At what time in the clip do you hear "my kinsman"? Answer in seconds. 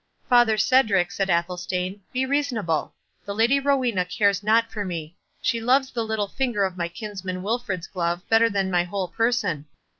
6.75-7.43